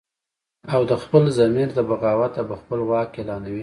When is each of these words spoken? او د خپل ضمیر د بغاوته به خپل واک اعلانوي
او 0.73 0.81
د 0.91 0.93
خپل 1.03 1.23
ضمیر 1.37 1.69
د 1.77 1.79
بغاوته 1.89 2.41
به 2.49 2.55
خپل 2.61 2.79
واک 2.89 3.11
اعلانوي 3.19 3.59